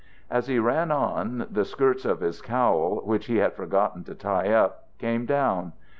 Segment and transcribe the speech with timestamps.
[0.31, 4.49] As he ran on, the skirts of his cowl, which he had forgotten to tie
[4.51, 5.73] up, came down.